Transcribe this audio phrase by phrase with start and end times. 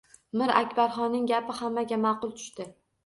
[0.39, 2.67] Mir Akbarxonning gapi hammaga ma’qul tushdi.